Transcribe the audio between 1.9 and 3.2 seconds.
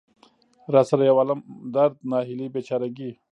ناهيلۍ ،بېچاره ګۍ.